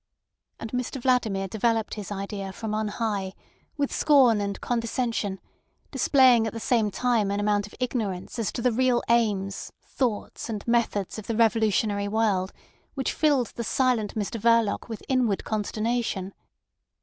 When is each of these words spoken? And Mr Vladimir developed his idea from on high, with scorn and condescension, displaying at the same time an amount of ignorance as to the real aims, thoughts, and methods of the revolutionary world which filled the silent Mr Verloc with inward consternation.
And 0.59 0.71
Mr 0.71 0.99
Vladimir 0.99 1.47
developed 1.47 1.93
his 1.93 2.11
idea 2.11 2.51
from 2.53 2.73
on 2.73 2.87
high, 2.87 3.33
with 3.77 3.93
scorn 3.93 4.41
and 4.41 4.59
condescension, 4.59 5.39
displaying 5.91 6.47
at 6.47 6.53
the 6.53 6.59
same 6.59 6.89
time 6.89 7.29
an 7.29 7.39
amount 7.39 7.67
of 7.67 7.75
ignorance 7.79 8.39
as 8.39 8.51
to 8.53 8.63
the 8.63 8.71
real 8.71 9.03
aims, 9.09 9.71
thoughts, 9.83 10.49
and 10.49 10.67
methods 10.67 11.19
of 11.19 11.27
the 11.27 11.37
revolutionary 11.37 12.07
world 12.07 12.51
which 12.95 13.13
filled 13.13 13.49
the 13.55 13.63
silent 13.63 14.15
Mr 14.15 14.41
Verloc 14.41 14.89
with 14.89 15.03
inward 15.07 15.43
consternation. 15.43 16.33